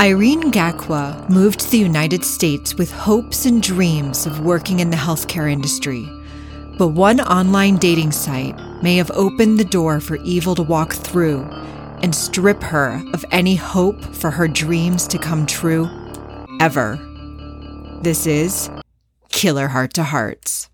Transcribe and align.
Irene 0.00 0.52
Gakwa 0.52 1.28
moved 1.28 1.58
to 1.58 1.70
the 1.72 1.78
United 1.78 2.24
States 2.24 2.72
with 2.76 2.92
hopes 2.92 3.46
and 3.46 3.60
dreams 3.60 4.26
of 4.26 4.44
working 4.44 4.78
in 4.78 4.90
the 4.90 4.96
healthcare 4.96 5.50
industry. 5.50 6.08
But 6.78 6.88
one 6.88 7.20
online 7.20 7.78
dating 7.78 8.12
site 8.12 8.56
may 8.80 8.96
have 8.96 9.10
opened 9.10 9.58
the 9.58 9.64
door 9.64 9.98
for 9.98 10.14
evil 10.18 10.54
to 10.54 10.62
walk 10.62 10.92
through 10.92 11.42
and 12.00 12.14
strip 12.14 12.62
her 12.62 13.02
of 13.12 13.24
any 13.32 13.56
hope 13.56 14.00
for 14.14 14.30
her 14.30 14.46
dreams 14.46 15.08
to 15.08 15.18
come 15.18 15.46
true 15.46 15.90
ever. 16.60 16.96
This 18.00 18.24
is 18.24 18.70
Killer 19.30 19.66
Heart 19.66 19.94
to 19.94 20.04
Hearts. 20.04 20.70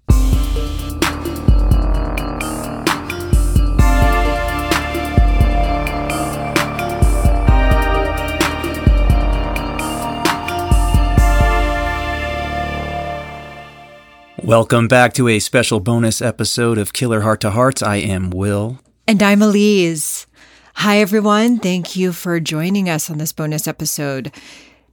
Welcome 14.44 14.88
back 14.88 15.14
to 15.14 15.28
a 15.28 15.38
special 15.38 15.80
bonus 15.80 16.20
episode 16.20 16.76
of 16.76 16.92
Killer 16.92 17.22
Heart 17.22 17.40
to 17.40 17.50
Hearts. 17.50 17.82
I 17.82 17.96
am 17.96 18.28
Will. 18.28 18.78
And 19.06 19.22
I'm 19.22 19.40
Elise. 19.40 20.26
Hi, 20.74 20.98
everyone. 20.98 21.58
Thank 21.58 21.96
you 21.96 22.12
for 22.12 22.38
joining 22.40 22.90
us 22.90 23.08
on 23.08 23.16
this 23.16 23.32
bonus 23.32 23.66
episode. 23.66 24.30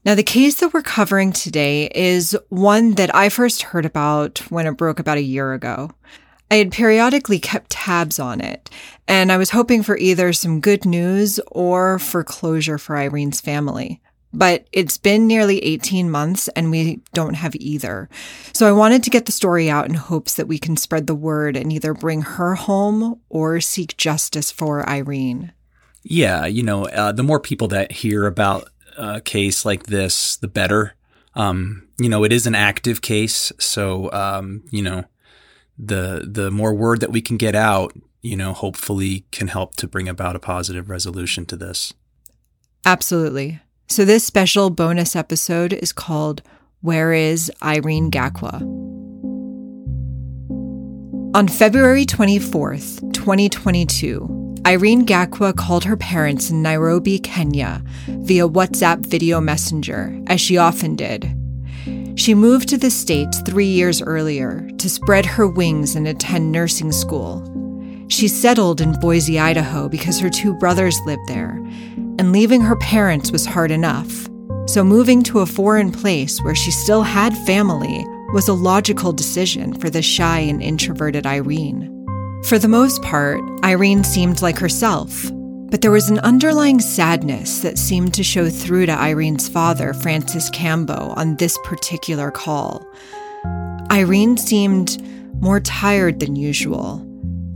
Now, 0.05 0.15
the 0.15 0.23
case 0.23 0.61
that 0.61 0.73
we're 0.73 0.81
covering 0.81 1.33
today 1.33 1.91
is 1.93 2.33
one 2.47 2.91
that 2.91 3.13
I 3.13 3.27
first 3.27 3.63
heard 3.63 3.85
about 3.85 4.39
when 4.49 4.67
it 4.67 4.77
broke 4.77 4.99
about 4.99 5.17
a 5.17 5.21
year 5.21 5.51
ago. 5.51 5.91
I 6.49 6.55
had 6.55 6.71
periodically 6.71 7.39
kept 7.39 7.71
tabs 7.71 8.19
on 8.19 8.39
it, 8.39 8.69
and 9.05 9.33
I 9.33 9.37
was 9.37 9.49
hoping 9.49 9.83
for 9.83 9.97
either 9.97 10.31
some 10.31 10.61
good 10.61 10.85
news 10.85 11.41
or 11.51 11.99
for 11.99 12.23
closure 12.23 12.77
for 12.77 12.95
Irene's 12.95 13.41
family. 13.41 14.00
But 14.33 14.65
it's 14.71 14.97
been 14.97 15.27
nearly 15.27 15.59
18 15.59 16.09
months 16.09 16.47
and 16.49 16.71
we 16.71 17.01
don't 17.13 17.33
have 17.33 17.55
either. 17.55 18.09
So 18.53 18.67
I 18.67 18.71
wanted 18.71 19.03
to 19.03 19.09
get 19.09 19.25
the 19.25 19.31
story 19.31 19.69
out 19.69 19.87
in 19.87 19.95
hopes 19.95 20.35
that 20.35 20.47
we 20.47 20.57
can 20.57 20.77
spread 20.77 21.07
the 21.07 21.15
word 21.15 21.57
and 21.57 21.71
either 21.71 21.93
bring 21.93 22.21
her 22.21 22.55
home 22.55 23.19
or 23.29 23.59
seek 23.59 23.97
justice 23.97 24.51
for 24.51 24.87
Irene. 24.87 25.51
Yeah, 26.03 26.45
you 26.45 26.63
know, 26.63 26.85
uh, 26.85 27.11
the 27.11 27.23
more 27.23 27.39
people 27.39 27.67
that 27.69 27.91
hear 27.91 28.25
about 28.25 28.69
a 28.97 29.21
case 29.21 29.65
like 29.65 29.87
this, 29.87 30.37
the 30.37 30.47
better. 30.47 30.95
Um, 31.35 31.87
you 31.99 32.09
know, 32.09 32.23
it 32.23 32.33
is 32.33 32.47
an 32.47 32.55
active 32.55 33.01
case, 33.01 33.51
so 33.57 34.11
um, 34.11 34.63
you 34.69 34.81
know, 34.81 35.05
the 35.77 36.27
the 36.29 36.51
more 36.51 36.73
word 36.73 36.99
that 36.99 37.11
we 37.11 37.21
can 37.21 37.37
get 37.37 37.55
out, 37.55 37.93
you 38.21 38.35
know, 38.35 38.53
hopefully 38.53 39.25
can 39.31 39.47
help 39.47 39.75
to 39.77 39.87
bring 39.87 40.09
about 40.09 40.35
a 40.35 40.39
positive 40.39 40.89
resolution 40.89 41.45
to 41.45 41.55
this. 41.55 41.93
Absolutely. 42.85 43.61
So, 43.91 44.05
this 44.05 44.23
special 44.23 44.69
bonus 44.69 45.17
episode 45.17 45.73
is 45.73 45.91
called 45.91 46.41
Where 46.79 47.11
is 47.11 47.51
Irene 47.61 48.09
Gakwa? 48.09 48.61
On 51.35 51.45
February 51.49 52.05
24th, 52.05 53.13
2022, 53.13 54.55
Irene 54.65 55.05
Gakwa 55.05 55.53
called 55.53 55.83
her 55.83 55.97
parents 55.97 56.49
in 56.49 56.61
Nairobi, 56.61 57.19
Kenya, 57.19 57.83
via 58.07 58.47
WhatsApp 58.47 59.05
video 59.07 59.41
messenger, 59.41 60.17
as 60.27 60.39
she 60.39 60.57
often 60.57 60.95
did. 60.95 61.29
She 62.15 62.33
moved 62.33 62.69
to 62.69 62.77
the 62.77 62.89
States 62.89 63.41
three 63.41 63.67
years 63.67 64.01
earlier 64.01 64.69
to 64.77 64.89
spread 64.89 65.25
her 65.25 65.49
wings 65.49 65.97
and 65.97 66.07
attend 66.07 66.49
nursing 66.49 66.93
school. 66.93 67.45
She 68.07 68.29
settled 68.29 68.79
in 68.79 68.97
Boise, 69.01 69.37
Idaho 69.37 69.89
because 69.89 70.17
her 70.21 70.29
two 70.29 70.53
brothers 70.53 70.97
lived 71.05 71.27
there, 71.27 71.61
and 72.21 72.31
leaving 72.31 72.61
her 72.61 72.75
parents 72.75 73.31
was 73.31 73.47
hard 73.47 73.71
enough. 73.71 74.27
So 74.67 74.83
moving 74.83 75.23
to 75.23 75.39
a 75.39 75.45
foreign 75.47 75.91
place 75.91 76.39
where 76.43 76.53
she 76.53 76.69
still 76.69 77.01
had 77.01 77.35
family 77.47 78.05
was 78.31 78.47
a 78.47 78.53
logical 78.53 79.11
decision 79.11 79.73
for 79.73 79.89
the 79.89 80.03
shy 80.03 80.37
and 80.37 80.61
introverted 80.61 81.25
Irene. 81.25 81.89
For 82.43 82.59
the 82.59 82.67
most 82.67 83.01
part, 83.01 83.41
Irene 83.65 84.03
seemed 84.03 84.43
like 84.43 84.59
herself, 84.59 85.31
but 85.71 85.81
there 85.81 85.89
was 85.89 86.11
an 86.11 86.19
underlying 86.19 86.79
sadness 86.79 87.61
that 87.61 87.79
seemed 87.79 88.13
to 88.13 88.23
show 88.23 88.51
through 88.51 88.85
to 88.85 88.91
Irene's 88.91 89.49
father, 89.49 89.91
Francis 89.95 90.51
Cambo, 90.51 91.17
on 91.17 91.37
this 91.37 91.57
particular 91.63 92.29
call. 92.29 92.85
Irene 93.91 94.37
seemed 94.37 95.01
more 95.41 95.59
tired 95.59 96.19
than 96.19 96.35
usual, 96.35 96.99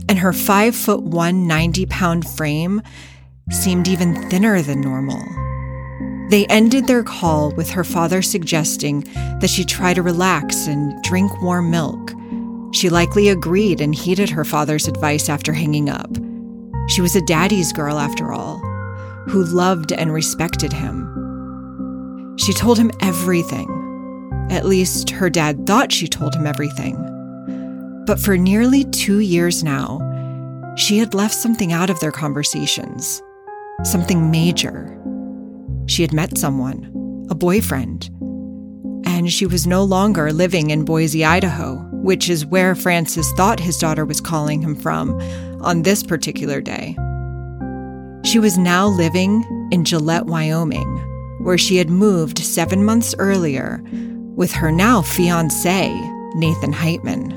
and 0.08 0.18
her 0.18 0.32
5 0.32 0.74
foot 0.74 1.04
1, 1.04 1.46
90 1.46 1.86
pound 1.86 2.28
frame 2.28 2.82
seemed 3.50 3.86
even 3.86 4.28
thinner 4.28 4.60
than 4.60 4.80
normal. 4.80 5.22
They 6.30 6.46
ended 6.46 6.86
their 6.86 7.04
call 7.04 7.52
with 7.52 7.70
her 7.70 7.84
father 7.84 8.20
suggesting 8.20 9.02
that 9.40 9.50
she 9.50 9.64
try 9.64 9.94
to 9.94 10.02
relax 10.02 10.66
and 10.66 11.00
drink 11.04 11.40
warm 11.40 11.70
milk. 11.70 12.12
She 12.74 12.90
likely 12.90 13.28
agreed 13.28 13.80
and 13.80 13.94
heeded 13.94 14.30
her 14.30 14.44
father's 14.44 14.88
advice 14.88 15.28
after 15.28 15.52
hanging 15.52 15.88
up. 15.88 16.10
She 16.88 17.00
was 17.00 17.14
a 17.14 17.20
daddy's 17.20 17.72
girl, 17.72 17.98
after 17.98 18.32
all, 18.32 18.58
who 19.28 19.44
loved 19.44 19.92
and 19.92 20.12
respected 20.12 20.72
him. 20.72 22.36
She 22.38 22.52
told 22.52 22.78
him 22.78 22.90
everything. 23.00 23.68
At 24.50 24.66
least 24.66 25.10
her 25.10 25.30
dad 25.30 25.66
thought 25.66 25.92
she 25.92 26.08
told 26.08 26.34
him 26.34 26.46
everything. 26.46 26.96
But 28.06 28.18
for 28.20 28.36
nearly 28.36 28.84
two 28.84 29.20
years 29.20 29.62
now, 29.62 30.00
she 30.76 30.98
had 30.98 31.14
left 31.14 31.34
something 31.34 31.72
out 31.72 31.90
of 31.90 31.98
their 32.00 32.12
conversations 32.12 33.22
something 33.84 34.30
major. 34.30 34.92
She 35.86 36.02
had 36.02 36.12
met 36.12 36.38
someone, 36.38 37.26
a 37.30 37.34
boyfriend, 37.34 38.10
and 39.06 39.32
she 39.32 39.46
was 39.46 39.66
no 39.66 39.84
longer 39.84 40.32
living 40.32 40.70
in 40.70 40.84
Boise, 40.84 41.24
Idaho, 41.24 41.76
which 41.92 42.28
is 42.28 42.46
where 42.46 42.74
Francis 42.74 43.30
thought 43.32 43.60
his 43.60 43.78
daughter 43.78 44.04
was 44.04 44.20
calling 44.20 44.62
him 44.62 44.74
from 44.74 45.20
on 45.62 45.82
this 45.82 46.02
particular 46.02 46.60
day. 46.60 46.96
She 48.24 48.38
was 48.38 48.58
now 48.58 48.88
living 48.88 49.44
in 49.70 49.84
Gillette, 49.84 50.26
Wyoming, 50.26 50.96
where 51.40 51.58
she 51.58 51.76
had 51.76 51.90
moved 51.90 52.38
seven 52.38 52.84
months 52.84 53.14
earlier 53.18 53.82
with 54.34 54.52
her 54.52 54.72
now 54.72 55.02
fiance, 55.02 55.88
Nathan 56.34 56.72
Hightman. 56.72 57.30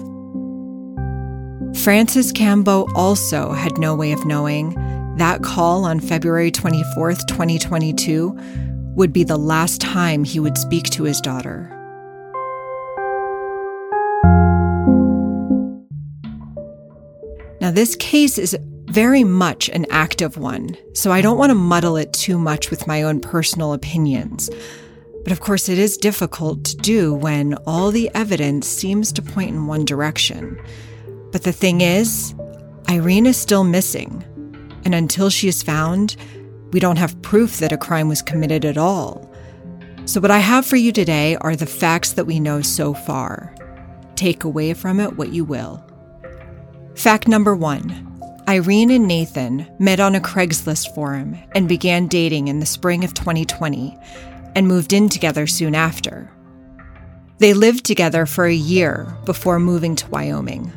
Francis 1.75 2.31
Cambo 2.31 2.91
also 2.95 3.51
had 3.51 3.77
no 3.77 3.95
way 3.95 4.11
of 4.11 4.25
knowing 4.25 4.75
that 5.19 5.43
call 5.43 5.85
on 5.85 5.99
February 5.99 6.51
24th, 6.51 7.25
2022, 7.27 8.37
would 8.95 9.13
be 9.13 9.23
the 9.23 9.37
last 9.37 9.79
time 9.79 10.23
he 10.23 10.39
would 10.39 10.57
speak 10.57 10.85
to 10.85 11.03
his 11.03 11.21
daughter. 11.21 11.75
Now, 17.61 17.71
this 17.71 17.95
case 17.95 18.37
is 18.37 18.57
very 18.85 19.23
much 19.23 19.69
an 19.69 19.85
active 19.91 20.37
one, 20.37 20.75
so 20.93 21.11
I 21.11 21.21
don't 21.21 21.37
want 21.37 21.51
to 21.51 21.55
muddle 21.55 21.97
it 21.97 22.11
too 22.13 22.39
much 22.39 22.71
with 22.71 22.87
my 22.87 23.03
own 23.03 23.19
personal 23.19 23.73
opinions. 23.73 24.49
But 25.23 25.31
of 25.31 25.41
course, 25.41 25.69
it 25.69 25.77
is 25.77 25.97
difficult 25.97 26.63
to 26.65 26.77
do 26.77 27.13
when 27.13 27.53
all 27.67 27.91
the 27.91 28.09
evidence 28.15 28.67
seems 28.67 29.11
to 29.13 29.21
point 29.21 29.51
in 29.51 29.67
one 29.67 29.85
direction. 29.85 30.59
But 31.31 31.43
the 31.43 31.51
thing 31.51 31.81
is, 31.81 32.33
Irene 32.89 33.27
is 33.27 33.37
still 33.37 33.63
missing, 33.63 34.23
and 34.89 34.95
until 34.95 35.29
she 35.29 35.47
is 35.47 35.61
found, 35.61 36.15
we 36.71 36.79
don't 36.79 36.97
have 36.97 37.21
proof 37.21 37.59
that 37.59 37.71
a 37.71 37.77
crime 37.77 38.07
was 38.07 38.23
committed 38.23 38.65
at 38.65 38.75
all. 38.75 39.31
So, 40.05 40.19
what 40.19 40.31
I 40.31 40.39
have 40.39 40.65
for 40.65 40.77
you 40.77 40.91
today 40.91 41.35
are 41.35 41.55
the 41.55 41.67
facts 41.67 42.13
that 42.13 42.25
we 42.25 42.39
know 42.39 42.63
so 42.63 42.95
far. 42.95 43.53
Take 44.15 44.45
away 44.45 44.73
from 44.73 44.99
it 44.99 45.15
what 45.15 45.31
you 45.31 45.45
will. 45.45 45.85
Fact 46.95 47.27
number 47.27 47.55
one 47.55 48.07
Irene 48.49 48.89
and 48.89 49.07
Nathan 49.07 49.67
met 49.77 49.99
on 49.99 50.15
a 50.15 50.19
Craigslist 50.19 50.95
forum 50.95 51.37
and 51.53 51.69
began 51.69 52.07
dating 52.07 52.47
in 52.47 52.59
the 52.59 52.65
spring 52.65 53.03
of 53.03 53.13
2020 53.13 53.95
and 54.55 54.67
moved 54.67 54.91
in 54.91 55.07
together 55.07 55.45
soon 55.45 55.75
after. 55.75 56.31
They 57.37 57.53
lived 57.53 57.85
together 57.85 58.25
for 58.25 58.45
a 58.45 58.53
year 58.53 59.15
before 59.25 59.59
moving 59.59 59.95
to 59.97 60.09
Wyoming. 60.09 60.73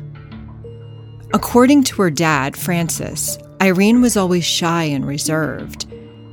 According 1.33 1.85
to 1.85 2.03
her 2.03 2.11
dad, 2.11 2.55
Francis, 2.55 3.39
Irene 3.63 4.01
was 4.01 4.17
always 4.17 4.43
shy 4.43 4.83
and 4.83 5.07
reserved. 5.07 5.85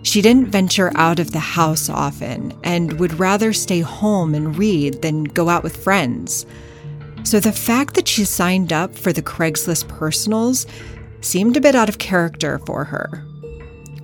She 0.02 0.20
didn't 0.20 0.48
venture 0.48 0.90
out 0.96 1.20
of 1.20 1.30
the 1.30 1.38
house 1.38 1.88
often 1.88 2.52
and 2.64 2.98
would 2.98 3.20
rather 3.20 3.52
stay 3.52 3.82
home 3.82 4.34
and 4.34 4.58
read 4.58 5.00
than 5.00 5.22
go 5.22 5.48
out 5.48 5.62
with 5.62 5.76
friends. 5.76 6.44
So 7.22 7.38
the 7.38 7.52
fact 7.52 7.94
that 7.94 8.08
she 8.08 8.24
signed 8.24 8.72
up 8.72 8.96
for 8.96 9.12
the 9.12 9.22
Craigslist 9.22 9.86
personals 9.86 10.66
seemed 11.20 11.56
a 11.56 11.60
bit 11.60 11.76
out 11.76 11.88
of 11.88 11.98
character 11.98 12.58
for 12.66 12.82
her. 12.82 13.24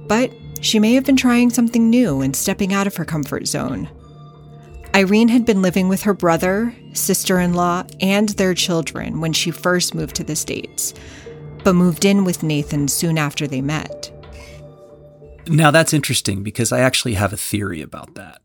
But 0.06 0.30
she 0.60 0.78
may 0.78 0.94
have 0.94 1.04
been 1.04 1.16
trying 1.16 1.50
something 1.50 1.90
new 1.90 2.20
and 2.20 2.36
stepping 2.36 2.72
out 2.72 2.86
of 2.86 2.94
her 2.94 3.04
comfort 3.04 3.48
zone. 3.48 3.88
Irene 4.94 5.30
had 5.30 5.44
been 5.44 5.62
living 5.62 5.88
with 5.88 6.02
her 6.02 6.14
brother, 6.14 6.72
sister 6.92 7.40
in 7.40 7.54
law, 7.54 7.82
and 8.00 8.28
their 8.28 8.54
children 8.54 9.20
when 9.20 9.32
she 9.32 9.50
first 9.50 9.96
moved 9.96 10.14
to 10.14 10.24
the 10.24 10.36
States 10.36 10.94
but 11.66 11.74
moved 11.74 12.04
in 12.04 12.22
with 12.22 12.44
Nathan 12.44 12.86
soon 12.86 13.18
after 13.18 13.48
they 13.48 13.60
met. 13.60 14.12
Now 15.48 15.72
that's 15.72 15.92
interesting 15.92 16.44
because 16.44 16.70
I 16.70 16.78
actually 16.78 17.14
have 17.14 17.32
a 17.32 17.36
theory 17.36 17.82
about 17.82 18.14
that. 18.14 18.40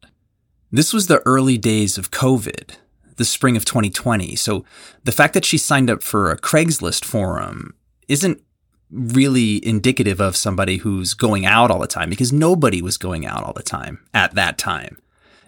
This 0.71 0.91
was 0.91 1.05
the 1.05 1.21
early 1.23 1.59
days 1.59 1.99
of 1.99 2.09
COVID, 2.09 2.77
the 3.17 3.25
spring 3.25 3.55
of 3.55 3.63
2020. 3.63 4.35
So 4.37 4.65
the 5.03 5.11
fact 5.11 5.35
that 5.35 5.45
she 5.45 5.59
signed 5.59 5.91
up 5.91 6.01
for 6.01 6.31
a 6.31 6.37
Craigslist 6.37 7.05
forum 7.05 7.75
isn't 8.07 8.41
really 8.89 9.63
indicative 9.63 10.19
of 10.19 10.35
somebody 10.35 10.77
who's 10.77 11.13
going 11.13 11.45
out 11.45 11.69
all 11.69 11.79
the 11.79 11.85
time 11.85 12.09
because 12.09 12.33
nobody 12.33 12.81
was 12.81 12.97
going 12.97 13.27
out 13.27 13.43
all 13.43 13.53
the 13.53 13.61
time 13.61 14.03
at 14.15 14.33
that 14.33 14.57
time. 14.57 14.97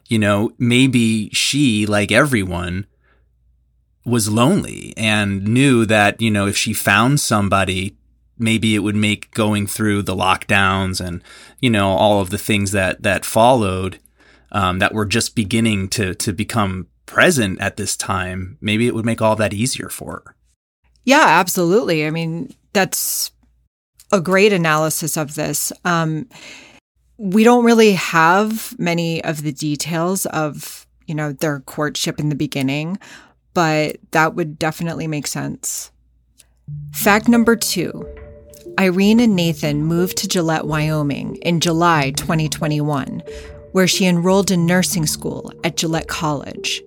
You 0.08 0.20
know, 0.20 0.52
maybe 0.60 1.32
she, 1.32 1.88
like 1.88 2.12
everyone, 2.12 2.86
was 4.06 4.30
lonely 4.30 4.94
and 4.98 5.48
knew 5.48 5.86
that, 5.86 6.22
you 6.22 6.30
know, 6.30 6.48
if 6.48 6.58
she 6.58 6.74
found 6.74 7.20
somebody, 7.20 7.96
maybe 8.38 8.76
it 8.76 8.80
would 8.80 8.96
make 8.96 9.32
going 9.32 9.68
through 9.68 10.02
the 10.02 10.16
lockdowns 10.16 11.00
and, 11.06 11.24
you 11.60 11.70
know, 11.70 11.90
all 11.90 12.20
of 12.20 12.30
the 12.30 12.38
things 12.38 12.72
that, 12.72 13.02
that 13.04 13.26
followed, 13.26 14.00
um, 14.52 14.80
that 14.80 14.94
were 14.94 15.06
just 15.06 15.36
beginning 15.36 15.88
to, 15.88 16.14
to 16.16 16.34
become 16.34 16.88
present 17.06 17.62
at 17.62 17.78
this 17.78 17.96
time. 17.96 18.58
Maybe 18.60 18.88
it 18.88 18.96
would 18.96 19.06
make 19.06 19.22
all 19.22 19.36
that 19.38 19.54
easier 19.54 19.90
for 19.90 20.24
her. 20.26 20.36
Yeah, 21.06 21.26
absolutely. 21.26 22.06
I 22.06 22.12
mean, 22.12 22.54
that's 22.74 23.32
a 24.12 24.22
great 24.22 24.54
analysis 24.54 25.18
of 25.18 25.36
this. 25.36 25.72
Um, 25.86 26.28
we 27.18 27.44
don't 27.44 27.66
really 27.66 27.94
have 27.94 28.78
many 28.78 29.24
of 29.24 29.44
the 29.44 29.52
details 29.52 30.26
of, 30.28 30.88
you 31.06 31.16
know, 31.16 31.32
their 31.32 31.60
courtship 31.62 32.20
in 32.20 32.30
the 32.30 32.36
beginning, 32.36 32.98
but 33.54 33.98
that 34.12 34.36
would 34.36 34.60
definitely 34.60 35.08
make 35.08 35.28
sense. 35.28 35.92
Fact 36.92 37.28
number 37.28 37.56
two 37.56 38.08
Irene 38.80 39.20
and 39.20 39.36
Nathan 39.36 39.84
moved 39.84 40.18
to 40.18 40.28
Gillette, 40.28 40.66
Wyoming 40.66 41.36
in 41.38 41.60
July 41.60 42.12
2021, 42.12 43.22
where 43.72 43.88
she 43.88 44.06
enrolled 44.06 44.50
in 44.50 44.66
nursing 44.66 45.06
school 45.06 45.54
at 45.64 45.78
Gillette 45.78 46.08
College. 46.08 46.82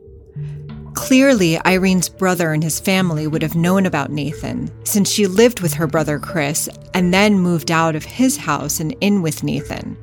Clearly, 0.94 1.58
Irene's 1.58 2.08
brother 2.08 2.52
and 2.52 2.62
his 2.62 2.80
family 2.80 3.26
would 3.26 3.42
have 3.42 3.54
known 3.54 3.86
about 3.86 4.10
Nathan 4.10 4.70
since 4.84 5.10
she 5.10 5.26
lived 5.26 5.60
with 5.60 5.74
her 5.74 5.86
brother 5.86 6.18
Chris 6.18 6.68
and 6.94 7.12
then 7.12 7.38
moved 7.38 7.70
out 7.70 7.94
of 7.94 8.04
his 8.04 8.38
house 8.38 8.80
and 8.80 8.96
in 9.00 9.20
with 9.20 9.44
Nathan. 9.44 9.96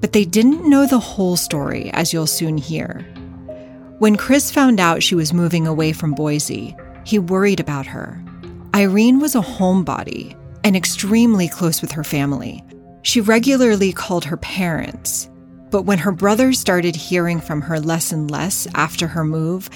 But 0.00 0.12
they 0.12 0.24
didn't 0.24 0.68
know 0.68 0.86
the 0.86 0.98
whole 0.98 1.36
story, 1.36 1.90
as 1.92 2.12
you'll 2.12 2.26
soon 2.26 2.56
hear. 2.56 3.06
When 3.98 4.16
Chris 4.16 4.50
found 4.50 4.80
out 4.80 5.02
she 5.02 5.14
was 5.14 5.32
moving 5.32 5.66
away 5.66 5.92
from 5.92 6.14
Boise, 6.14 6.76
he 7.04 7.18
worried 7.18 7.60
about 7.60 7.86
her. 7.86 8.22
Irene 8.74 9.20
was 9.20 9.36
a 9.36 9.40
homebody 9.40 10.36
and 10.64 10.74
extremely 10.74 11.48
close 11.48 11.80
with 11.80 11.92
her 11.92 12.02
family. 12.02 12.64
She 13.02 13.20
regularly 13.20 13.92
called 13.92 14.24
her 14.24 14.36
parents, 14.38 15.30
but 15.70 15.82
when 15.82 15.98
her 15.98 16.10
brothers 16.10 16.58
started 16.58 16.96
hearing 16.96 17.40
from 17.40 17.60
her 17.60 17.78
less 17.78 18.10
and 18.10 18.28
less 18.30 18.66
after 18.74 19.06
her 19.06 19.24
move, 19.24 19.70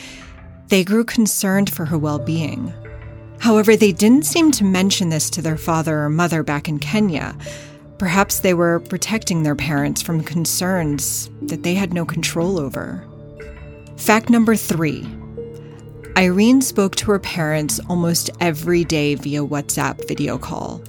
they 0.66 0.82
grew 0.82 1.04
concerned 1.04 1.72
for 1.72 1.84
her 1.84 1.96
well 1.96 2.18
being. 2.18 2.72
However, 3.38 3.76
they 3.76 3.92
didn't 3.92 4.26
seem 4.26 4.50
to 4.52 4.64
mention 4.64 5.10
this 5.10 5.30
to 5.30 5.42
their 5.42 5.56
father 5.56 6.00
or 6.00 6.10
mother 6.10 6.42
back 6.42 6.68
in 6.68 6.80
Kenya. 6.80 7.36
Perhaps 7.98 8.40
they 8.40 8.54
were 8.54 8.80
protecting 8.80 9.42
their 9.42 9.56
parents 9.56 10.02
from 10.02 10.24
concerns 10.24 11.30
that 11.42 11.62
they 11.62 11.74
had 11.74 11.94
no 11.94 12.04
control 12.04 12.58
over. 12.58 13.07
Fact 13.98 14.30
number 14.30 14.56
three 14.56 15.06
Irene 16.16 16.62
spoke 16.62 16.96
to 16.96 17.10
her 17.10 17.18
parents 17.18 17.80
almost 17.88 18.30
every 18.40 18.84
day 18.84 19.16
via 19.16 19.44
WhatsApp 19.44 20.06
video 20.08 20.38
call. 20.38 20.80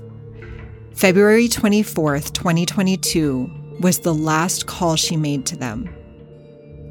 February 0.94 1.48
24th, 1.48 2.34
2022 2.34 3.78
was 3.82 4.00
the 4.00 4.14
last 4.14 4.68
call 4.68 4.96
she 4.96 5.18
made 5.18 5.46
to 5.48 5.58
them. 5.58 5.90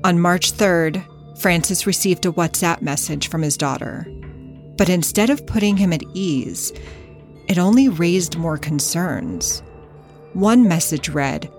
On 0.04 0.20
March 0.20 0.52
3rd, 0.52 1.04
Francis 1.38 1.86
received 1.86 2.26
a 2.26 2.32
WhatsApp 2.32 2.82
message 2.82 3.28
from 3.28 3.42
his 3.42 3.56
daughter. 3.56 4.06
But 4.76 4.88
instead 4.88 5.30
of 5.30 5.46
putting 5.46 5.76
him 5.76 5.92
at 5.92 6.02
ease, 6.14 6.72
it 7.48 7.58
only 7.58 7.88
raised 7.88 8.36
more 8.36 8.58
concerns. 8.58 9.62
One 10.32 10.68
message 10.68 11.08
read 11.08 11.50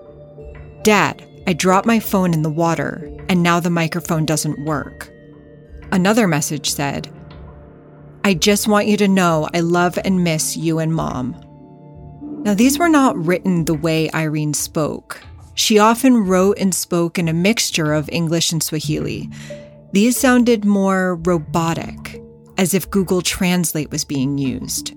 Dad, 0.83 1.25
I 1.50 1.54
dropped 1.54 1.88
my 1.88 2.00
phone 2.00 2.36
in 2.36 2.44
the 2.44 2.50
water, 2.51 3.10
and 3.28 3.42
now 3.42 3.60
the 3.60 3.72
microphone 3.72 4.24
doesn't 4.24 4.66
work. 4.66 5.12
Another 5.92 6.28
message 6.28 6.69
said, 6.69 7.12
I 8.24 8.36
just 8.36 8.68
want 8.68 8.86
you 8.86 8.98
to 8.98 9.07
know 9.07 9.50
I 9.51 9.62
love 9.62 9.98
and 10.06 10.24
miss 10.24 10.56
you 10.56 10.78
and 10.78 10.94
mom. 10.94 11.36
Now, 12.44 12.54
these 12.54 12.78
were 12.78 12.88
not 12.88 13.18
written 13.18 13.66
the 13.66 13.74
way 13.74 14.12
Irene 14.13 14.54
spoke. 14.54 15.24
She 15.56 15.80
often 15.80 16.28
wrote 16.28 16.60
and 16.60 16.72
spoke 16.75 17.18
in 17.18 17.28
a 17.28 17.34
mixture 17.34 17.94
of 17.94 18.07
English 18.10 18.51
and 18.51 18.62
Swahili, 18.62 19.28
these 19.92 20.18
sounded 20.18 20.66
more 20.66 21.16
robotic, 21.16 22.22
as 22.60 22.75
if 22.75 22.92
Google 22.92 23.24
Translate 23.24 23.90
was 23.90 24.06
being 24.06 24.38
used. 24.38 24.94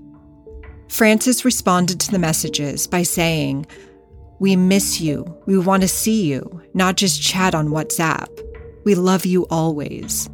Francis 0.89 1.47
responded 1.47 1.99
to 2.01 2.11
the 2.11 2.19
messages 2.19 2.87
by 2.87 3.05
saying, 3.05 3.65
We 4.43 4.57
miss 4.57 5.01
you. 5.01 5.41
We 5.47 5.57
want 5.57 5.83
to 5.83 5.89
see 5.89 6.25
you, 6.25 6.63
not 6.75 6.97
just 6.97 7.23
chat 7.23 7.55
on 7.55 7.69
WhatsApp. 7.69 8.27
We 8.85 8.97
love 8.97 9.25
you 9.25 9.47
always. 9.51 10.29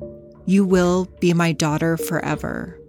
You 0.47 0.65
will 0.65 1.05
be 1.21 1.35
my 1.35 1.53
daughter 1.53 1.99
forever. 1.99 2.81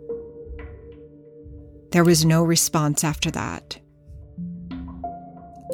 There 1.91 2.05
was 2.05 2.23
no 2.23 2.41
response 2.41 3.03
after 3.03 3.29
that. 3.31 3.77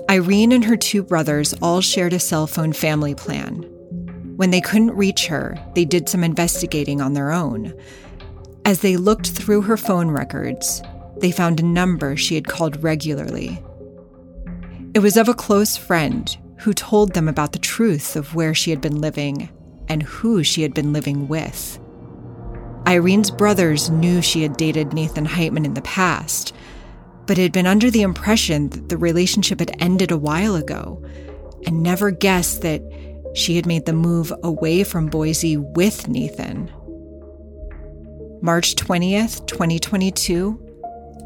Irene 0.09 0.51
and 0.51 0.65
her 0.65 0.77
two 0.77 1.03
brothers 1.03 1.53
all 1.61 1.79
shared 1.79 2.13
a 2.13 2.19
cell 2.19 2.47
phone 2.47 2.73
family 2.73 3.13
plan, 3.13 3.69
when 4.37 4.49
they 4.49 4.61
couldn't 4.61 4.95
reach 4.95 5.27
her, 5.27 5.55
they 5.75 5.85
did 5.85 6.09
some 6.09 6.23
investigating 6.23 7.01
on 7.01 7.13
their 7.13 7.31
own. 7.31 7.71
As 8.65 8.81
they 8.81 8.97
looked 8.97 9.29
through 9.29 9.61
her 9.61 9.77
phone 9.77 10.09
records, 10.09 10.81
they 11.17 11.29
found 11.29 11.59
a 11.59 11.63
number 11.63 12.17
she 12.17 12.33
had 12.33 12.47
called 12.47 12.81
regularly. 12.81 13.63
It 14.95 15.01
was 15.01 15.17
of 15.17 15.27
a 15.27 15.33
close 15.33 15.75
friend 15.75 16.37
who 16.59 16.73
told 16.73 17.13
them 17.13 17.27
about 17.27 17.51
the 17.51 17.59
truth 17.59 18.15
of 18.15 18.33
where 18.33 18.53
she 18.53 18.69
had 18.69 18.79
been 18.79 19.01
living 19.01 19.49
and 19.89 20.01
who 20.01 20.41
she 20.41 20.61
had 20.61 20.73
been 20.73 20.93
living 20.93 21.27
with. 21.27 21.77
Irene's 22.85 23.29
brothers 23.29 23.89
knew 23.89 24.21
she 24.21 24.41
had 24.41 24.55
dated 24.55 24.93
Nathan 24.93 25.25
Hightman 25.25 25.65
in 25.65 25.73
the 25.73 25.81
past, 25.81 26.53
but 27.27 27.37
had 27.37 27.51
been 27.51 27.67
under 27.67 27.91
the 27.91 28.03
impression 28.03 28.69
that 28.69 28.87
the 28.87 28.97
relationship 28.97 29.59
had 29.59 29.75
ended 29.79 30.11
a 30.11 30.17
while 30.17 30.55
ago 30.55 31.03
and 31.65 31.83
never 31.83 32.09
guessed 32.09 32.61
that 32.61 32.81
she 33.33 33.57
had 33.57 33.65
made 33.65 33.85
the 33.85 33.91
move 33.91 34.31
away 34.43 34.85
from 34.85 35.07
Boise 35.07 35.57
with 35.57 36.07
Nathan. 36.07 36.71
March 38.41 38.75
20th, 38.75 39.45
2022, 39.45 40.64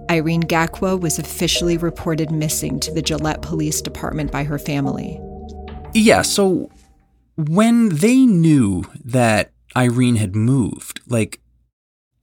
Irene 0.10 0.44
Gakwa 0.44 1.00
was 1.00 1.20
officially 1.20 1.78
reported 1.78 2.32
missing 2.32 2.80
to 2.80 2.92
the 2.92 3.02
Gillette 3.02 3.42
Police 3.42 3.82
Department 3.82 4.32
by 4.32 4.44
her 4.44 4.58
family. 4.58 5.20
Yeah, 5.94 6.24
so 6.24 6.70
when 7.36 7.90
they 7.90 8.26
knew 8.26 8.84
that 9.06 9.52
Irene 9.76 10.16
had 10.16 10.36
moved, 10.36 11.02
like, 11.08 11.40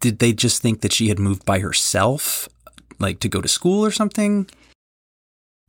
did 0.01 0.19
they 0.19 0.33
just 0.33 0.61
think 0.61 0.81
that 0.81 0.93
she 0.93 1.09
had 1.09 1.19
moved 1.19 1.45
by 1.45 1.61
herself, 1.61 2.49
like 2.99 3.21
to 3.21 3.29
go 3.29 3.41
to 3.41 3.49
school 3.49 3.85
or 3.85 3.91
something? 3.91 4.49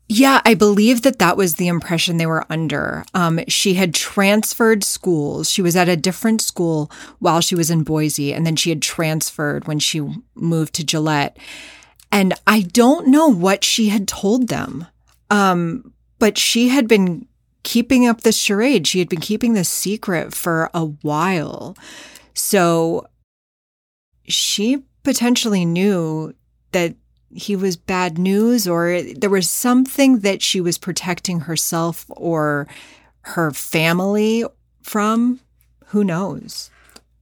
Yeah, 0.09 0.41
I 0.45 0.53
believe 0.53 1.01
that 1.01 1.19
that 1.19 1.35
was 1.35 1.55
the 1.55 1.67
impression 1.67 2.15
they 2.15 2.25
were 2.25 2.45
under. 2.49 3.03
Um, 3.13 3.41
she 3.49 3.73
had 3.73 3.93
transferred 3.93 4.83
schools. 4.83 5.49
She 5.49 5.61
was 5.61 5.75
at 5.75 5.89
a 5.89 5.97
different 5.97 6.41
school 6.41 6.89
while 7.19 7.41
she 7.41 7.55
was 7.55 7.69
in 7.69 7.83
Boise, 7.83 8.33
and 8.33 8.45
then 8.45 8.55
she 8.55 8.69
had 8.69 8.81
transferred 8.81 9.67
when 9.67 9.79
she 9.79 10.01
moved 10.33 10.73
to 10.75 10.85
Gillette. 10.85 11.37
And 12.11 12.33
I 12.45 12.61
don't 12.61 13.07
know 13.07 13.27
what 13.27 13.63
she 13.63 13.89
had 13.89 14.07
told 14.07 14.47
them, 14.47 14.87
um, 15.29 15.93
but 16.19 16.37
she 16.37 16.69
had 16.69 16.87
been 16.87 17.27
keeping 17.63 18.07
up 18.07 18.21
this 18.21 18.37
charade. 18.37 18.87
She 18.87 18.99
had 18.99 19.09
been 19.09 19.19
keeping 19.19 19.53
this 19.53 19.69
secret 19.69 20.33
for 20.33 20.69
a 20.73 20.85
while. 20.85 21.75
So 22.33 23.07
she 24.27 24.83
potentially 25.03 25.65
knew 25.65 26.33
that 26.71 26.95
he 27.29 27.55
was 27.55 27.75
bad 27.75 28.17
news 28.17 28.67
or 28.67 29.01
there 29.01 29.29
was 29.29 29.49
something 29.49 30.19
that 30.19 30.41
she 30.41 30.61
was 30.61 30.77
protecting 30.77 31.41
herself 31.41 32.05
or 32.09 32.67
her 33.21 33.51
family 33.51 34.45
from. 34.81 35.41
Who 35.87 36.03
knows? 36.03 36.69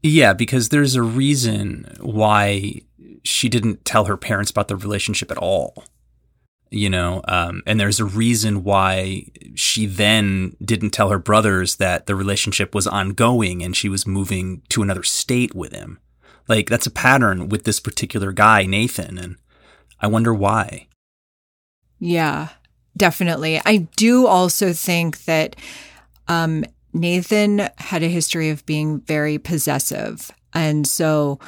Yeah, 0.04 0.34
because 0.34 0.70
there's 0.70 0.96
a 0.96 1.02
reason 1.02 1.98
why 2.00 2.82
she 3.26 3.50
didn't 3.50 3.84
tell 3.84 4.06
her 4.06 4.18
parents 4.18 4.52
about 4.52 4.68
the 4.68 4.76
relationship 4.76 5.32
at 5.32 5.38
all. 5.38 5.84
You 6.72 6.90
know, 6.90 7.22
um, 7.28 7.62
and 7.66 7.80
there's 7.80 8.00
a 8.00 8.06
reason 8.06 8.64
why 8.64 9.28
she 9.54 9.86
then 9.86 10.56
didn't 10.64 10.92
tell 10.92 11.10
her 11.10 11.20
brothers 11.20 11.76
that 11.78 12.06
the 12.06 12.16
relationship 12.16 12.74
was 12.74 12.88
ongoing 12.88 13.64
and 13.64 13.76
she 13.76 13.88
was 13.88 14.08
moving 14.08 14.62
to 14.70 14.82
another 14.82 15.04
state 15.04 15.54
with 15.54 15.74
him. 15.74 16.00
Like, 16.48 16.70
that's 16.70 16.88
a 16.88 16.92
pattern 16.92 17.50
with 17.50 17.64
this 17.64 17.80
particular 17.80 18.32
guy, 18.32 18.66
Nathan. 18.66 19.18
And 19.18 19.38
I 20.00 20.08
wonder 20.08 20.34
why. 20.34 20.88
Yeah. 22.00 22.50
Definitely. 22.98 23.62
I 23.66 23.88
do 23.98 24.26
also 24.26 24.72
think 24.72 25.26
that 25.26 25.58
um, 26.28 26.64
Nathan 26.94 27.70
had 27.78 28.04
a 28.04 28.08
history 28.08 28.50
of 28.50 28.66
being 28.66 29.02
very 29.02 29.38
possessive. 29.38 30.32
And 30.54 30.88
so 30.88 31.40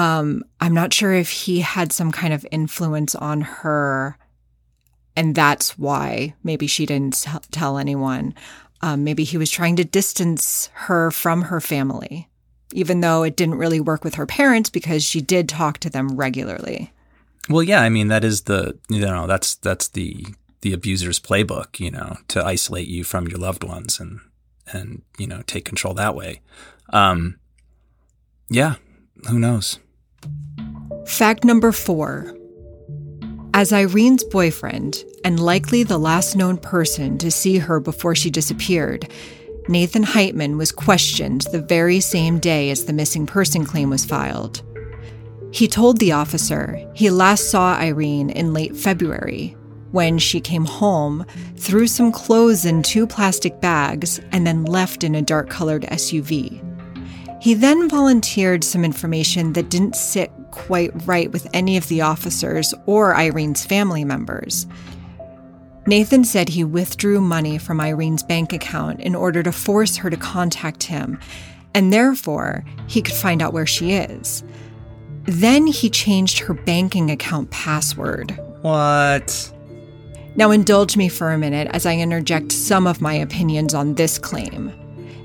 um, 0.00 0.42
I'm 0.62 0.72
not 0.72 0.94
sure 0.94 1.12
if 1.12 1.28
he 1.28 1.60
had 1.60 1.92
some 1.92 2.10
kind 2.10 2.32
of 2.32 2.46
influence 2.50 3.14
on 3.14 3.42
her. 3.42 4.16
And 5.14 5.34
that's 5.34 5.78
why 5.78 6.34
maybe 6.42 6.66
she 6.66 6.86
didn't 6.86 7.26
tell 7.50 7.76
anyone. 7.76 8.34
Um, 8.80 9.04
maybe 9.04 9.24
he 9.24 9.36
was 9.36 9.50
trying 9.50 9.76
to 9.76 9.84
distance 9.84 10.70
her 10.72 11.10
from 11.10 11.42
her 11.42 11.60
family, 11.60 12.30
even 12.72 13.00
though 13.00 13.24
it 13.24 13.36
didn't 13.36 13.56
really 13.56 13.78
work 13.78 14.02
with 14.02 14.14
her 14.14 14.24
parents 14.24 14.70
because 14.70 15.04
she 15.04 15.20
did 15.20 15.50
talk 15.50 15.76
to 15.78 15.90
them 15.90 16.16
regularly. 16.16 16.94
Well, 17.50 17.62
yeah, 17.62 17.82
I 17.82 17.90
mean 17.90 18.08
that 18.08 18.24
is 18.24 18.42
the 18.42 18.78
you 18.88 19.00
know 19.00 19.26
that's 19.26 19.56
that's 19.56 19.88
the 19.88 20.24
the 20.62 20.72
abuser's 20.72 21.20
playbook, 21.20 21.78
you 21.78 21.90
know, 21.90 22.16
to 22.28 22.42
isolate 22.42 22.88
you 22.88 23.04
from 23.04 23.28
your 23.28 23.38
loved 23.38 23.64
ones 23.64 24.00
and 24.00 24.20
and 24.72 25.02
you 25.18 25.26
know 25.26 25.42
take 25.46 25.66
control 25.66 25.92
that 25.94 26.14
way. 26.14 26.40
Um, 26.90 27.38
yeah, 28.48 28.76
who 29.28 29.38
knows? 29.38 29.78
Fact 31.10 31.44
number 31.44 31.72
four. 31.72 32.34
As 33.52 33.72
Irene's 33.72 34.22
boyfriend, 34.22 35.04
and 35.24 35.40
likely 35.40 35.82
the 35.82 35.98
last 35.98 36.36
known 36.36 36.56
person 36.56 37.18
to 37.18 37.32
see 37.32 37.58
her 37.58 37.80
before 37.80 38.14
she 38.14 38.30
disappeared, 38.30 39.10
Nathan 39.68 40.04
Hightman 40.04 40.56
was 40.56 40.70
questioned 40.70 41.42
the 41.52 41.60
very 41.60 41.98
same 41.98 42.38
day 42.38 42.70
as 42.70 42.84
the 42.84 42.92
missing 42.92 43.26
person 43.26 43.66
claim 43.66 43.90
was 43.90 44.04
filed. 44.04 44.62
He 45.52 45.66
told 45.66 45.98
the 45.98 46.12
officer 46.12 46.88
he 46.94 47.10
last 47.10 47.50
saw 47.50 47.74
Irene 47.74 48.30
in 48.30 48.54
late 48.54 48.76
February 48.76 49.56
when 49.90 50.16
she 50.16 50.40
came 50.40 50.64
home, 50.64 51.26
threw 51.56 51.88
some 51.88 52.12
clothes 52.12 52.64
in 52.64 52.84
two 52.84 53.06
plastic 53.06 53.60
bags, 53.60 54.20
and 54.30 54.46
then 54.46 54.64
left 54.64 55.02
in 55.02 55.16
a 55.16 55.22
dark 55.22 55.50
colored 55.50 55.82
SUV. 55.82 56.64
He 57.40 57.54
then 57.54 57.88
volunteered 57.88 58.62
some 58.62 58.84
information 58.84 59.54
that 59.54 59.70
didn't 59.70 59.96
sit 59.96 60.30
quite 60.50 60.90
right 61.06 61.32
with 61.32 61.48
any 61.54 61.76
of 61.76 61.88
the 61.88 62.02
officers 62.02 62.74
or 62.86 63.14
Irene's 63.14 63.64
family 63.64 64.04
members. 64.04 64.66
Nathan 65.86 66.24
said 66.24 66.50
he 66.50 66.64
withdrew 66.64 67.20
money 67.20 67.56
from 67.56 67.80
Irene's 67.80 68.22
bank 68.22 68.52
account 68.52 69.00
in 69.00 69.14
order 69.14 69.42
to 69.42 69.52
force 69.52 69.96
her 69.96 70.10
to 70.10 70.16
contact 70.16 70.82
him, 70.82 71.18
and 71.74 71.92
therefore 71.92 72.64
he 72.86 73.00
could 73.00 73.14
find 73.14 73.40
out 73.40 73.54
where 73.54 73.66
she 73.66 73.92
is. 73.92 74.44
Then 75.24 75.66
he 75.66 75.88
changed 75.88 76.40
her 76.40 76.54
banking 76.54 77.10
account 77.10 77.50
password. 77.50 78.38
What? 78.60 79.52
Now, 80.36 80.50
indulge 80.50 80.96
me 80.96 81.08
for 81.08 81.32
a 81.32 81.38
minute 81.38 81.68
as 81.72 81.86
I 81.86 81.96
interject 81.96 82.52
some 82.52 82.86
of 82.86 83.00
my 83.00 83.14
opinions 83.14 83.74
on 83.74 83.94
this 83.94 84.18
claim. 84.18 84.72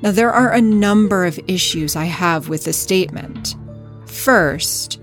Now, 0.01 0.11
there 0.11 0.31
are 0.31 0.51
a 0.51 0.61
number 0.61 1.25
of 1.25 1.39
issues 1.47 1.95
I 1.95 2.05
have 2.05 2.49
with 2.49 2.65
the 2.65 2.73
statement. 2.73 3.55
First, 4.05 4.99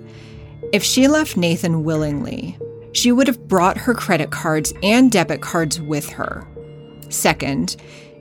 if 0.73 0.83
she 0.83 1.07
left 1.09 1.37
Nathan 1.37 1.85
willingly, 1.85 2.59
she 2.93 3.13
would 3.13 3.27
have 3.27 3.49
brought 3.49 3.79
her 3.79 3.95
credit 3.95 4.31
cards 4.31 4.75
and 4.83 5.11
debit 5.11 5.41
cards 5.41 5.81
with 5.81 6.11
her. 6.11 6.47
Second, 7.09 7.77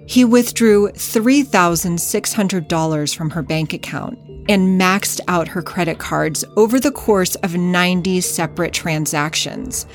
he 0.08 0.24
withdrew 0.26 0.90
$3,600 0.90 3.16
from 3.16 3.30
her 3.30 3.42
bank 3.42 3.74
account 3.74 4.20
and 4.50 4.80
maxed 4.80 5.22
out 5.28 5.48
her 5.48 5.62
credit 5.62 6.00
cards 6.00 6.44
over 6.58 6.80
the 6.80 6.92
course 6.92 7.36
of 7.36 7.56
90 7.56 8.20
separate 8.22 8.74
transactions. 8.74 9.86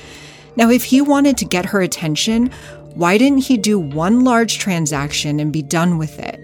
Now, 0.55 0.69
if 0.71 0.85
he 0.85 1.01
wanted 1.01 1.37
to 1.37 1.45
get 1.45 1.65
her 1.65 1.81
attention, 1.81 2.51
why 2.95 3.19
didn't 3.19 3.45
he 3.45 3.57
do 3.57 3.77
one 3.77 4.23
large 4.23 4.57
transaction 4.57 5.39
and 5.39 5.53
be 5.53 5.61
done 5.61 5.99
with 5.99 6.17
it? 6.17 6.39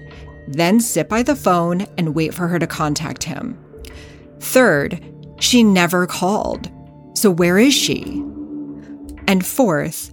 Then 0.47 0.79
sit 0.79 1.09
by 1.09 1.23
the 1.23 1.35
phone 1.35 1.81
and 1.97 2.15
wait 2.15 2.33
for 2.33 2.47
her 2.47 2.59
to 2.59 2.67
contact 2.67 3.23
him. 3.23 3.57
Third, 4.39 5.03
she 5.39 5.63
never 5.63 6.05
called. 6.05 6.69
So 7.13 7.29
where 7.29 7.57
is 7.57 7.73
she? 7.73 8.21
And 9.27 9.45
fourth, 9.45 10.11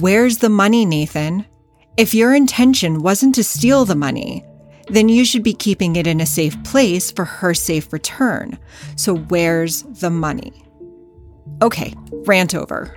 where's 0.00 0.38
the 0.38 0.48
money, 0.48 0.84
Nathan? 0.84 1.46
If 1.96 2.14
your 2.14 2.34
intention 2.34 3.02
wasn't 3.02 3.34
to 3.36 3.44
steal 3.44 3.84
the 3.84 3.94
money, 3.94 4.44
then 4.88 5.08
you 5.08 5.24
should 5.24 5.44
be 5.44 5.54
keeping 5.54 5.94
it 5.96 6.06
in 6.06 6.20
a 6.20 6.26
safe 6.26 6.60
place 6.64 7.12
for 7.12 7.24
her 7.24 7.54
safe 7.54 7.92
return. 7.92 8.58
So 8.96 9.16
where's 9.16 9.82
the 9.82 10.10
money? 10.10 10.64
Okay, 11.62 11.94
rant 12.26 12.54
over. 12.54 12.96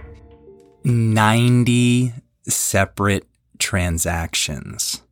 90 0.84 2.14
separate 2.48 3.28
transactions. 3.60 5.03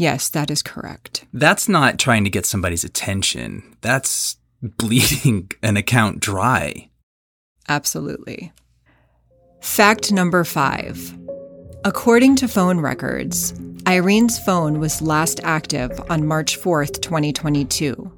Yes, 0.00 0.30
that 0.30 0.50
is 0.50 0.62
correct. 0.62 1.26
That's 1.34 1.68
not 1.68 1.98
trying 1.98 2.24
to 2.24 2.30
get 2.30 2.46
somebody's 2.46 2.84
attention. 2.84 3.76
That's 3.82 4.38
bleeding 4.62 5.50
an 5.62 5.76
account 5.76 6.20
dry. 6.20 6.88
Absolutely. 7.68 8.50
Fact 9.60 10.10
number 10.10 10.42
five. 10.42 11.14
According 11.84 12.36
to 12.36 12.48
phone 12.48 12.80
records, 12.80 13.52
Irene's 13.84 14.38
phone 14.38 14.80
was 14.80 15.02
last 15.02 15.38
active 15.44 16.00
on 16.08 16.26
March 16.26 16.58
4th, 16.58 17.02
2022, 17.02 18.10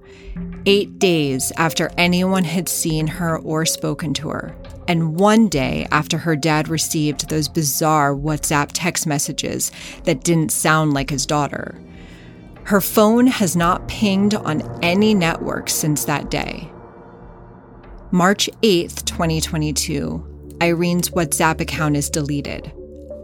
eight 0.67 1.01
days 1.01 1.51
after 1.57 1.91
anyone 1.99 2.45
had 2.45 2.69
seen 2.69 3.09
her 3.09 3.39
or 3.39 3.67
spoken 3.67 4.15
to 4.15 4.29
her 4.29 4.55
and 4.93 5.19
one 5.19 5.49
day 5.49 5.87
after 5.91 6.19
her 6.19 6.37
dad 6.37 6.69
received 6.69 7.31
those 7.31 7.49
bizarre 7.49 8.15
WhatsApp 8.15 8.69
text 8.75 9.07
messages 9.07 9.73
that 10.05 10.23
didn't 10.23 10.53
sound 10.53 10.93
like 10.93 11.09
his 11.09 11.25
daughter. 11.25 11.81
Her 12.65 12.83
phone 12.83 13.27
has 13.27 13.57
not 13.57 13.89
pinged 13.89 14.35
on 14.35 14.61
any 14.85 15.15
network 15.15 15.71
since 15.71 16.05
that 16.05 16.31
day. 16.31 16.71
March 18.11 18.51
8th, 18.61 19.07
2022, 19.07 20.59
Irene's 20.61 21.09
WhatsApp 21.09 21.63
account 21.63 21.97
is 21.97 22.11
deleted. 22.11 22.71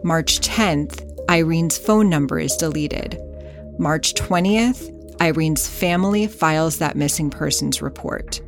March 0.03 0.41
10th, 0.41 1.05
Irene's 1.29 1.77
phone 1.77 2.09
number 2.09 2.39
is 2.39 2.57
deleted. 2.57 3.21
March 3.79 4.15
20th, 4.15 4.91
Irene's 5.21 5.69
family 5.69 6.29
files 6.29 6.79
that 6.79 6.97
missing 6.97 7.29
persons 7.29 7.83
report. 7.83 8.41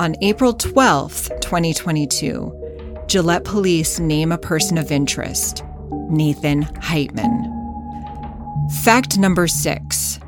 On 0.00 0.16
April 0.22 0.52
12, 0.52 1.30
2022, 1.40 3.04
Gillette 3.06 3.44
police 3.44 4.00
name 4.00 4.32
a 4.32 4.38
person 4.38 4.76
of 4.76 4.90
interest 4.90 5.62
Nathan 6.10 6.62
Hightman. 6.62 7.50
Fact 8.82 9.18
number 9.18 9.46
six 9.46 10.18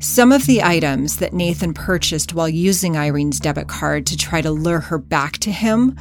some 0.00 0.30
of 0.30 0.46
the 0.46 0.62
items 0.62 1.16
that 1.16 1.32
Nathan 1.32 1.74
purchased 1.74 2.32
while 2.32 2.48
using 2.48 2.96
Irene's 2.96 3.40
debit 3.40 3.66
card 3.66 4.06
to 4.06 4.16
try 4.16 4.40
to 4.40 4.52
lure 4.52 4.78
her 4.78 4.98
back 4.98 5.38
to 5.38 5.50
him 5.50 5.96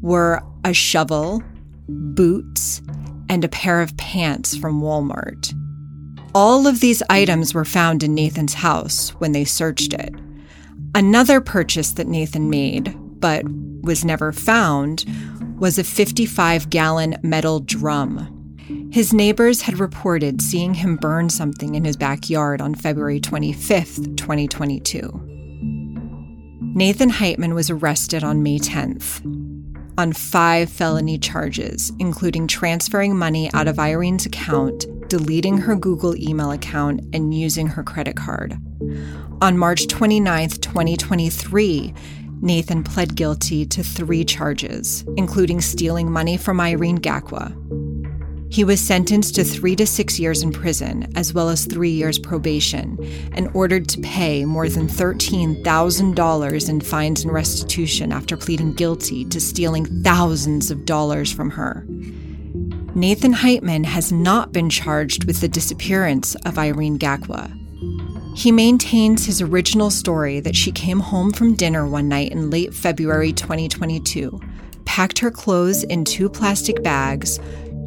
were 0.00 0.40
a 0.64 0.72
shovel, 0.72 1.42
boots, 1.86 2.80
and 3.28 3.44
a 3.44 3.48
pair 3.48 3.82
of 3.82 3.94
pants 3.98 4.56
from 4.56 4.80
Walmart. 4.80 5.52
All 6.34 6.66
of 6.66 6.80
these 6.80 7.02
items 7.10 7.52
were 7.52 7.66
found 7.66 8.02
in 8.02 8.14
Nathan's 8.14 8.54
house 8.54 9.10
when 9.18 9.32
they 9.32 9.44
searched 9.44 9.92
it. 9.92 10.14
Another 10.94 11.40
purchase 11.40 11.92
that 11.92 12.06
Nathan 12.06 12.50
made, 12.50 12.94
but 13.18 13.44
was 13.82 14.04
never 14.04 14.30
found, 14.32 15.06
was 15.58 15.78
a 15.78 15.84
55 15.84 16.68
gallon 16.68 17.16
metal 17.22 17.60
drum. 17.60 18.28
His 18.92 19.12
neighbors 19.14 19.62
had 19.62 19.78
reported 19.78 20.42
seeing 20.42 20.74
him 20.74 20.96
burn 20.96 21.30
something 21.30 21.74
in 21.74 21.84
his 21.84 21.96
backyard 21.96 22.60
on 22.60 22.74
February 22.74 23.20
25, 23.20 24.16
2022. 24.16 25.28
Nathan 26.74 27.10
Hightman 27.10 27.54
was 27.54 27.70
arrested 27.70 28.22
on 28.22 28.42
May 28.42 28.58
10th 28.58 29.22
on 29.98 30.12
five 30.12 30.70
felony 30.70 31.18
charges, 31.18 31.92
including 31.98 32.46
transferring 32.46 33.16
money 33.16 33.50
out 33.52 33.68
of 33.68 33.78
Irene's 33.78 34.26
account, 34.26 34.86
deleting 35.08 35.58
her 35.58 35.76
Google 35.76 36.16
email 36.16 36.50
account, 36.50 37.00
and 37.12 37.34
using 37.34 37.66
her 37.66 37.82
credit 37.82 38.16
card. 38.16 38.58
On 39.42 39.58
March 39.58 39.88
29, 39.88 40.50
2023, 40.50 41.92
Nathan 42.42 42.84
pled 42.84 43.16
guilty 43.16 43.66
to 43.66 43.82
three 43.82 44.24
charges, 44.24 45.04
including 45.16 45.60
stealing 45.60 46.08
money 46.08 46.36
from 46.36 46.60
Irene 46.60 46.98
Gakwa. 46.98 47.52
He 48.54 48.62
was 48.62 48.80
sentenced 48.80 49.34
to 49.34 49.42
three 49.42 49.74
to 49.74 49.84
six 49.84 50.20
years 50.20 50.44
in 50.44 50.52
prison, 50.52 51.12
as 51.16 51.34
well 51.34 51.48
as 51.48 51.64
three 51.64 51.90
years 51.90 52.20
probation, 52.20 52.96
and 53.32 53.50
ordered 53.52 53.88
to 53.88 54.00
pay 54.00 54.44
more 54.44 54.68
than 54.68 54.86
$13,000 54.86 56.68
in 56.68 56.80
fines 56.80 57.24
and 57.24 57.32
restitution 57.32 58.12
after 58.12 58.36
pleading 58.36 58.74
guilty 58.74 59.24
to 59.24 59.40
stealing 59.40 60.04
thousands 60.04 60.70
of 60.70 60.84
dollars 60.84 61.32
from 61.32 61.50
her. 61.50 61.84
Nathan 62.94 63.32
Hightman 63.32 63.82
has 63.82 64.12
not 64.12 64.52
been 64.52 64.70
charged 64.70 65.24
with 65.24 65.40
the 65.40 65.48
disappearance 65.48 66.36
of 66.46 66.58
Irene 66.58 66.96
Gakwa. 66.96 67.58
He 68.34 68.50
maintains 68.50 69.26
his 69.26 69.42
original 69.42 69.90
story 69.90 70.40
that 70.40 70.56
she 70.56 70.72
came 70.72 71.00
home 71.00 71.32
from 71.32 71.54
dinner 71.54 71.86
one 71.86 72.08
night 72.08 72.32
in 72.32 72.50
late 72.50 72.72
February 72.72 73.32
2022, 73.32 74.40
packed 74.84 75.18
her 75.18 75.30
clothes 75.30 75.84
in 75.84 76.04
two 76.04 76.30
plastic 76.30 76.82
bags, 76.82 77.38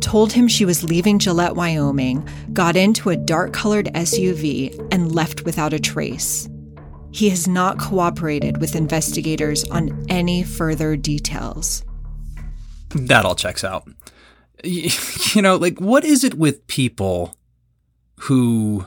told 0.02 0.32
him 0.32 0.48
she 0.48 0.66
was 0.66 0.84
leaving 0.84 1.18
Gillette, 1.18 1.56
Wyoming, 1.56 2.28
got 2.54 2.76
into 2.76 3.10
a 3.10 3.18
dark 3.18 3.54
colored 3.54 3.88
SUV, 3.96 4.88
and 4.92 5.16
left 5.16 5.46
without 5.46 5.74
a 5.74 5.80
trace. 5.80 6.48
He 7.12 7.30
has 7.30 7.48
not 7.48 7.80
cooperated 7.80 8.60
with 8.60 8.76
investigators 8.76 9.64
on 9.66 10.06
any 10.10 10.44
further 10.44 10.96
details. 10.96 11.84
That 12.90 13.26
all 13.26 13.36
checks 13.36 13.64
out. 13.64 13.88
You 15.36 15.42
know, 15.42 15.58
like, 15.58 15.80
what 15.80 16.06
is 16.06 16.24
it 16.24 16.36
with 16.36 16.66
people 16.68 17.36
who 18.22 18.86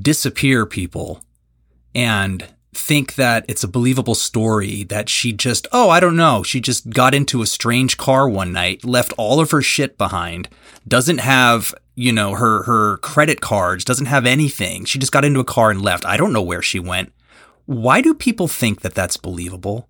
disappear 0.00 0.66
people 0.66 1.22
and 1.94 2.46
think 2.74 3.16
that 3.16 3.44
it's 3.48 3.62
a 3.62 3.68
believable 3.68 4.14
story 4.14 4.84
that 4.84 5.08
she 5.08 5.32
just, 5.32 5.66
oh, 5.72 5.90
I 5.90 6.00
don't 6.00 6.16
know, 6.16 6.42
she 6.42 6.60
just 6.60 6.90
got 6.90 7.14
into 7.14 7.42
a 7.42 7.46
strange 7.46 7.98
car 7.98 8.28
one 8.28 8.52
night, 8.52 8.84
left 8.84 9.12
all 9.18 9.40
of 9.40 9.50
her 9.50 9.60
shit 9.60 9.98
behind, 9.98 10.48
doesn't 10.88 11.18
have, 11.18 11.74
you 11.94 12.12
know, 12.12 12.34
her 12.34 12.62
her 12.62 12.96
credit 12.98 13.40
cards, 13.40 13.84
doesn't 13.84 14.06
have 14.06 14.24
anything. 14.24 14.86
She 14.86 14.98
just 14.98 15.12
got 15.12 15.24
into 15.24 15.40
a 15.40 15.44
car 15.44 15.70
and 15.70 15.82
left. 15.82 16.06
I 16.06 16.16
don't 16.16 16.32
know 16.32 16.42
where 16.42 16.62
she 16.62 16.80
went. 16.80 17.12
Why 17.66 18.00
do 18.00 18.14
people 18.14 18.48
think 18.48 18.80
that 18.80 18.94
that's 18.94 19.16
believable? 19.16 19.88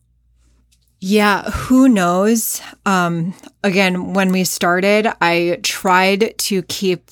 Yeah, 0.99 1.51
who 1.51 1.89
knows? 1.89 2.61
Um, 2.87 3.35
again, 3.65 4.13
when 4.13 4.31
we 4.31 4.45
started, 4.45 5.09
I 5.21 5.59
tried 5.63 6.35
to 6.39 6.63
keep 6.63 7.11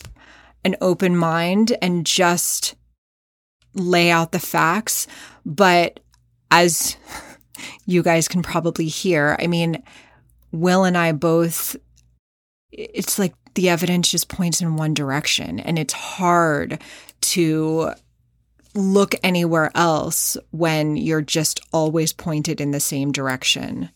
an 0.65 0.77
open 0.81 1.17
mind 1.17 1.77
and 1.83 2.07
just 2.07 2.77
lay 3.75 4.11
out 4.11 4.33
the 4.33 4.39
facts. 4.39 5.07
But 5.45 6.01
as 6.51 6.97
you 7.87 8.03
guys 8.03 8.29
can 8.29 8.43
probably 8.43 8.87
hear, 8.87 9.37
I 9.41 9.47
mean, 9.47 9.83
Will 10.53 10.85
and 10.85 10.97
I 10.99 11.13
both, 11.13 11.77
it's 12.73 13.19
like 13.19 13.35
the 13.55 13.69
evidence 13.69 14.11
just 14.11 14.29
points 14.29 14.61
in 14.61 14.77
one 14.77 14.95
direction, 14.95 15.61
and 15.61 15.79
it's 15.79 15.93
hard 15.93 16.81
to 17.21 17.93
look 18.75 19.15
anywhere 19.23 19.71
else 19.75 20.37
when 20.51 20.97
you're 20.97 21.23
just 21.23 21.61
always 21.73 22.13
pointed 22.13 22.61
in 22.61 22.71
the 22.71 22.81
same 22.81 23.13
direction. 23.13 23.91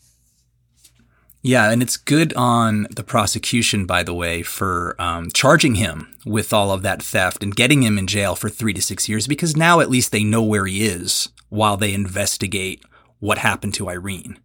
Yeah, 1.45 1.69
and 1.69 1.83
it's 1.83 1.95
good 1.95 2.33
on 2.33 2.87
the 2.89 3.03
prosecution, 3.03 3.85
by 3.85 4.01
the 4.01 4.15
way, 4.15 4.41
for 4.41 4.95
um, 4.97 5.29
charging 5.31 5.75
him 5.75 6.11
with 6.25 6.51
all 6.51 6.71
of 6.71 6.81
that 6.81 7.03
theft 7.03 7.43
and 7.43 7.55
getting 7.55 7.83
him 7.83 7.99
in 7.99 8.07
jail 8.07 8.33
for 8.33 8.49
three 8.49 8.73
to 8.73 8.81
six 8.81 9.07
years 9.07 9.27
because 9.27 9.55
now 9.55 9.79
at 9.79 9.91
least 9.91 10.11
they 10.11 10.23
know 10.23 10.41
where 10.41 10.65
he 10.65 10.87
is 10.87 11.29
while 11.49 11.77
they 11.77 11.93
investigate 11.93 12.83
what 13.19 13.37
happened 13.37 13.75
to 13.75 13.87
Irene. 13.87 14.39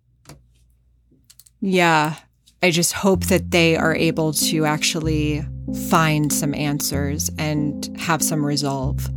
Yeah, 1.63 2.17
I 2.63 2.71
just 2.71 2.93
hope 2.93 3.25
that 3.29 3.51
they 3.51 3.77
are 3.77 3.95
able 3.95 4.35
to 4.35 4.67
actually 4.67 5.43
find 5.89 6.31
some 6.31 6.55
answers 6.55 7.31
and 7.39 7.99
have 7.99 8.23
some 8.23 8.45
resolve. 8.45 9.09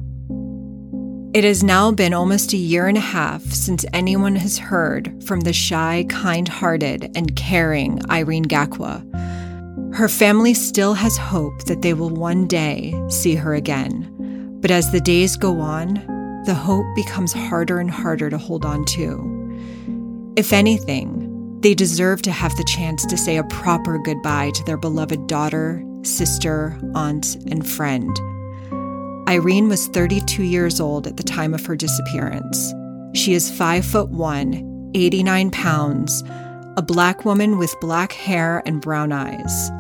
It 1.34 1.44
has 1.46 1.63
now 1.63 1.92
been 1.92 2.13
almost 2.13 2.54
a 2.54 2.58
year 2.58 2.86
and 2.86 2.96
a 2.96 3.02
half 3.02 3.42
since 3.42 3.86
anyone 3.92 4.36
has 4.36 4.60
heard 4.60 5.24
from 5.24 5.40
the 5.40 5.52
shy, 5.52 6.06
kind 6.08 6.48
hearted, 6.48 7.12
and 7.16 7.36
caring 7.36 8.00
Irene 8.12 8.46
Gakwa. 8.46 9.02
Her 9.96 10.08
family 10.08 10.54
still 10.54 10.94
has 10.94 11.18
hope 11.18 11.63
that 11.63 11.82
they 11.82 11.96
will 11.96 12.12
one 12.12 12.46
day 12.46 12.94
see 13.10 13.34
her 13.34 13.56
again. 13.56 14.60
But 14.62 14.70
as 14.70 14.92
the 14.92 15.02
days 15.02 15.36
go 15.36 15.60
on, 15.60 15.96
the 16.46 16.54
hope 16.54 16.86
becomes 16.96 17.34
harder 17.34 17.80
and 17.80 17.90
harder 17.90 18.30
to 18.30 18.38
hold 18.38 18.63
on 18.63 18.86
to. 18.86 20.34
If 20.36 20.54
anything, 20.54 21.60
they 21.62 21.74
deserve 21.74 22.22
to 22.24 22.32
have 22.32 22.56
the 22.58 22.63
chance 22.66 23.08
to 23.08 23.18
say 23.18 23.38
a 23.38 23.44
proper 23.46 23.98
goodbye 23.98 24.52
to 24.52 24.63
their 24.66 24.78
beloved 24.78 25.25
daughter, 25.25 25.84
sister, 26.04 26.80
aunt, 26.94 27.38
and 27.50 27.68
friend 27.68 28.16
Irene 29.27 29.70
was 29.70 29.88
32 29.88 30.44
years 30.44 30.82
old 30.82 31.08
at 31.08 31.15
the 31.15 31.24
time 31.24 31.53
of 31.53 31.65
her 31.65 31.77
disappearance. 31.77 32.74
She 33.13 33.34
is 33.34 33.50
5 33.50 33.86
foot 33.86 34.10
1, 34.10 34.91
89 34.93 35.52
pounds, 35.52 36.24
a 36.76 36.82
black 36.82 37.24
woman 37.24 37.58
with 37.58 37.74
black 37.80 38.12
hair 38.12 38.62
and 38.65 38.82
brown 38.82 39.13
eyes. 39.13 39.71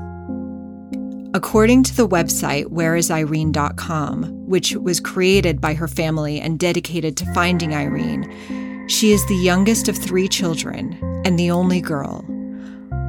According 1.33 1.83
to 1.83 1.95
the 1.95 2.07
website 2.07 2.65
whereisirene.com, 2.67 4.47
which 4.47 4.75
was 4.75 4.99
created 4.99 5.59
by 5.59 5.73
her 5.73 5.87
family 5.87 6.39
and 6.39 6.57
dedicated 6.57 7.17
to 7.17 7.33
finding 7.33 7.73
Irene, 7.73 8.87
she 8.87 9.11
is 9.11 9.25
the 9.25 9.35
youngest 9.35 9.89
of 9.89 9.97
three 9.97 10.29
children 10.29 10.97
and 11.25 11.37
the 11.37 11.51
only 11.51 11.81
girl. 11.81 12.23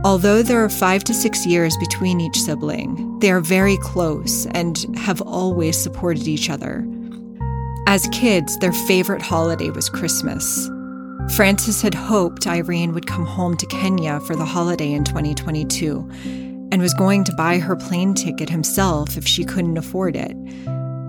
Although 0.05 0.43
there 0.43 0.63
are 0.63 0.69
five 0.69 1.03
to 1.05 1.15
six 1.15 1.47
years 1.47 1.75
between 1.79 2.21
each 2.21 2.39
sibling, 2.39 3.19
they 3.21 3.31
are 3.31 3.41
very 3.41 3.79
close 3.79 4.45
and 4.49 4.85
have 4.99 5.23
always 5.23 5.79
supported 5.79 6.29
each 6.29 6.51
other. 6.51 6.87
As 7.87 8.07
kids, 8.13 8.59
their 8.59 8.73
favorite 8.73 9.23
holiday 9.23 9.71
was 9.71 9.89
Christmas. 9.89 10.69
Francis 11.35 11.81
had 11.81 11.95
hoped 11.95 12.47
Irene 12.47 12.93
would 12.93 13.07
come 13.07 13.25
home 13.25 13.57
to 13.57 13.67
Kenya 13.67 14.21
for 14.21 14.37
the 14.37 14.45
holiday 14.45 14.93
in 14.93 15.05
2022 15.05 16.07
and 16.71 16.83
was 16.83 16.93
going 16.93 17.25
to 17.25 17.35
buy 17.37 17.59
her 17.59 17.75
plane 17.75 18.13
ticket 18.13 18.51
himself 18.51 19.17
if 19.17 19.27
she 19.27 19.43
couldn't 19.43 19.79
afford 19.79 20.17
it, 20.17 20.37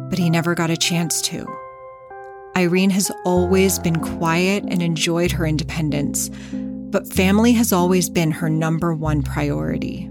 but 0.09 0.17
he 0.17 0.29
never 0.29 0.55
got 0.55 0.69
a 0.69 0.77
chance 0.77 1.21
to. 1.23 1.45
Irene 2.55 2.91
has 2.91 3.11
always 3.25 3.77
been 3.77 3.99
quiet 3.99 4.63
and 4.69 4.81
enjoyed 4.81 5.33
her 5.33 5.45
independence, 5.45 6.29
but 6.95 7.11
family 7.11 7.51
has 7.51 7.73
always 7.73 8.09
been 8.09 8.31
her 8.31 8.49
number 8.49 8.95
one 8.95 9.21
priority. 9.21 10.09